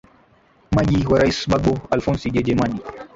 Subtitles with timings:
[0.75, 2.81] maji wa rais bagbo alfonsi jeje madi